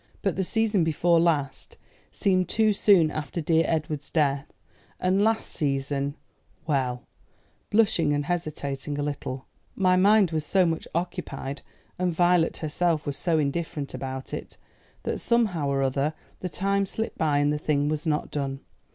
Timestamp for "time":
16.49-16.87